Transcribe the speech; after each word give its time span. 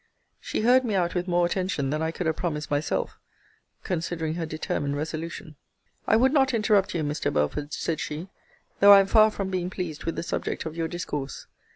She 0.39 0.61
heard 0.61 0.83
me 0.83 0.95
out 0.95 1.13
with 1.13 1.27
more 1.27 1.45
attention 1.45 1.91
than 1.91 2.01
I 2.01 2.09
could 2.09 2.25
have 2.25 2.35
promised 2.35 2.71
myself, 2.71 3.19
considering 3.83 4.33
her 4.33 4.47
determined 4.47 4.97
resolution. 4.97 5.57
I 6.07 6.15
would 6.15 6.33
not 6.33 6.55
interrupt 6.55 6.95
you, 6.95 7.03
Mr. 7.03 7.31
Belford, 7.31 7.71
said 7.71 7.99
she, 7.99 8.27
though 8.79 8.93
I 8.93 8.99
am 8.99 9.05
far 9.05 9.29
from 9.29 9.51
being 9.51 9.69
pleased 9.69 10.05
with 10.05 10.15
the 10.15 10.23
subject 10.23 10.65
of 10.65 10.75
your 10.75 10.87
discourse. 10.87 11.45